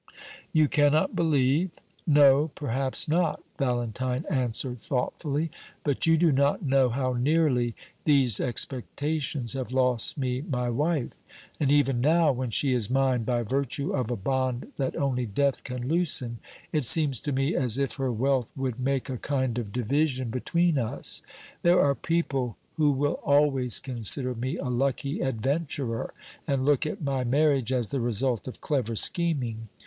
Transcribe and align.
"You 0.51 0.67
cannot 0.67 1.15
believe? 1.15 1.69
No, 2.07 2.47
perhaps 2.55 3.07
not," 3.07 3.43
Valentine 3.59 4.25
answered, 4.31 4.79
thoughtfully. 4.79 5.51
"But 5.83 6.07
you 6.07 6.17
do 6.17 6.31
not 6.31 6.63
know 6.63 6.89
how 6.89 7.13
nearly 7.13 7.75
these 8.05 8.39
expectations 8.39 9.53
have 9.53 9.71
lost 9.71 10.17
me 10.17 10.41
my 10.41 10.71
wife. 10.71 11.11
And 11.59 11.71
even 11.71 12.01
now, 12.01 12.31
when 12.31 12.49
she 12.49 12.73
is 12.73 12.89
mine 12.89 13.25
by 13.25 13.43
virtue 13.43 13.93
of 13.93 14.09
a 14.09 14.15
bond 14.15 14.69
that 14.77 14.95
only 14.95 15.27
death 15.27 15.63
can 15.63 15.87
loosen, 15.87 16.39
it 16.73 16.87
seems 16.87 17.21
to 17.21 17.31
me 17.31 17.53
as 17.53 17.77
if 17.77 17.97
her 17.97 18.11
wealth 18.11 18.51
would 18.55 18.79
make 18.79 19.07
a 19.07 19.19
kind 19.19 19.59
of 19.59 19.71
division 19.71 20.31
between 20.31 20.79
us. 20.79 21.21
There 21.61 21.79
are 21.79 21.93
people 21.93 22.57
who 22.75 22.91
will 22.93 23.19
always 23.21 23.77
consider 23.79 24.33
me 24.33 24.57
a 24.57 24.65
lucky 24.65 25.19
adventurer, 25.21 26.11
and 26.47 26.65
look 26.65 26.87
at 26.87 27.03
my 27.03 27.23
marriage 27.23 27.71
as 27.71 27.89
the 27.89 28.01
result 28.01 28.47
of 28.47 28.61
clever 28.61 28.95
scheming. 28.95 29.69